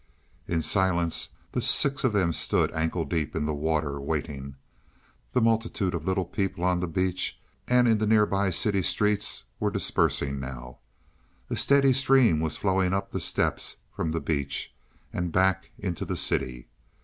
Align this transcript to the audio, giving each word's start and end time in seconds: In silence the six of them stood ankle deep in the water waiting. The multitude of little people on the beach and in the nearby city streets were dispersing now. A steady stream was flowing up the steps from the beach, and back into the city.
In 0.47 0.63
silence 0.63 1.29
the 1.51 1.61
six 1.61 2.03
of 2.03 2.11
them 2.11 2.33
stood 2.33 2.71
ankle 2.73 3.05
deep 3.05 3.35
in 3.35 3.45
the 3.45 3.53
water 3.53 4.01
waiting. 4.01 4.55
The 5.33 5.41
multitude 5.43 5.93
of 5.93 6.07
little 6.07 6.25
people 6.25 6.63
on 6.63 6.79
the 6.79 6.87
beach 6.87 7.39
and 7.67 7.87
in 7.87 7.99
the 7.99 8.07
nearby 8.07 8.49
city 8.49 8.81
streets 8.81 9.43
were 9.59 9.69
dispersing 9.69 10.39
now. 10.39 10.79
A 11.51 11.55
steady 11.55 11.93
stream 11.93 12.39
was 12.39 12.57
flowing 12.57 12.93
up 12.93 13.11
the 13.11 13.19
steps 13.19 13.75
from 13.95 14.09
the 14.09 14.19
beach, 14.21 14.73
and 15.13 15.31
back 15.31 15.69
into 15.77 16.03
the 16.03 16.17
city. 16.17 16.67